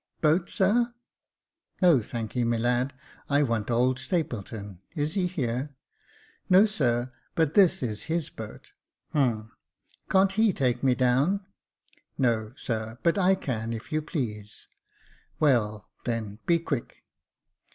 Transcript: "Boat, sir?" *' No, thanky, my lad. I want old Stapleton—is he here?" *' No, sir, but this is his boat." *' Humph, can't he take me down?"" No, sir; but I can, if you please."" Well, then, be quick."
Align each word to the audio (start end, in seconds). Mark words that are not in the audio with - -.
"Boat, 0.19 0.49
sir?" 0.49 0.95
*' 1.37 1.81
No, 1.83 1.99
thanky, 2.01 2.43
my 2.43 2.57
lad. 2.57 2.91
I 3.29 3.43
want 3.43 3.69
old 3.69 3.99
Stapleton—is 3.99 5.13
he 5.13 5.27
here?" 5.27 5.75
*' 6.11 6.49
No, 6.49 6.65
sir, 6.65 7.11
but 7.35 7.53
this 7.53 7.83
is 7.83 8.05
his 8.09 8.31
boat." 8.31 8.71
*' 8.91 9.13
Humph, 9.13 9.51
can't 10.09 10.31
he 10.31 10.53
take 10.53 10.81
me 10.81 10.95
down?"" 10.95 11.45
No, 12.17 12.51
sir; 12.57 12.97
but 13.03 13.19
I 13.19 13.35
can, 13.35 13.73
if 13.73 13.91
you 13.91 14.01
please."" 14.01 14.67
Well, 15.39 15.87
then, 16.03 16.39
be 16.47 16.57
quick." 16.57 17.03